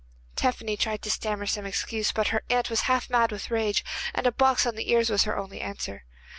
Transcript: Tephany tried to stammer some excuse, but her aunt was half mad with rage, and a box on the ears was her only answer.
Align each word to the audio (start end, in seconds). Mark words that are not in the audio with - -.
Tephany 0.35 0.77
tried 0.79 1.03
to 1.03 1.11
stammer 1.11 1.45
some 1.45 1.67
excuse, 1.67 2.11
but 2.11 2.29
her 2.29 2.41
aunt 2.49 2.71
was 2.71 2.81
half 2.89 3.07
mad 3.07 3.31
with 3.31 3.51
rage, 3.51 3.85
and 4.15 4.25
a 4.25 4.31
box 4.31 4.65
on 4.65 4.73
the 4.73 4.89
ears 4.91 5.11
was 5.11 5.25
her 5.25 5.37
only 5.37 5.61
answer. 5.61 6.05